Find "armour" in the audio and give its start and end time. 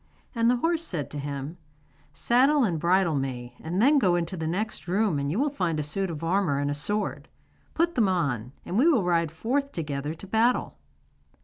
6.23-6.57